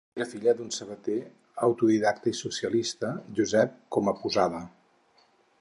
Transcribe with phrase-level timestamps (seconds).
[0.19, 1.17] Era filla d'un sabater
[1.67, 4.67] autodidacta i socialista, Josep Comaposada.